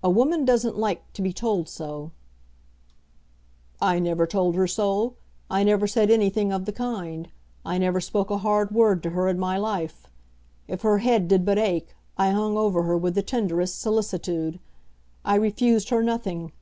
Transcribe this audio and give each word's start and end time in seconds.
"A 0.00 0.08
woman 0.08 0.44
doesn't 0.44 0.78
like 0.78 1.12
to 1.14 1.20
be 1.20 1.32
told 1.32 1.68
so." 1.68 2.12
"I 3.82 3.98
never 3.98 4.28
told 4.28 4.54
her 4.54 4.68
so. 4.68 5.16
I 5.50 5.64
never 5.64 5.88
said 5.88 6.08
anything 6.08 6.52
of 6.52 6.66
the 6.66 6.72
kind. 6.72 7.30
I 7.64 7.78
never 7.78 8.00
spoke 8.00 8.30
a 8.30 8.38
hard 8.38 8.70
word 8.70 9.02
to 9.02 9.10
her 9.10 9.26
in 9.26 9.40
my 9.40 9.58
life. 9.58 10.06
If 10.68 10.82
her 10.82 10.98
head 10.98 11.26
did 11.26 11.44
but 11.44 11.58
ache, 11.58 11.96
I 12.16 12.30
hung 12.30 12.56
over 12.56 12.84
her 12.84 12.96
with 12.96 13.16
the 13.16 13.22
tenderest 13.22 13.80
solicitude. 13.80 14.60
I 15.24 15.34
refused 15.34 15.88
her 15.88 16.00
nothing. 16.04 16.52